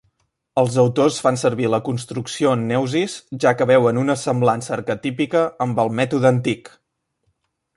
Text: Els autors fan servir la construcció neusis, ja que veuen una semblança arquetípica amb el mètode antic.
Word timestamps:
Els 0.59 0.75
autors 0.83 1.17
fan 1.25 1.35
servir 1.41 1.67
la 1.73 1.79
construcció 1.89 2.53
neusis, 2.61 3.17
ja 3.43 3.53
que 3.59 3.67
veuen 3.73 4.01
una 4.05 4.15
semblança 4.23 4.75
arquetípica 4.79 5.43
amb 5.67 5.83
el 5.85 5.93
mètode 6.01 6.31
antic. 6.33 6.73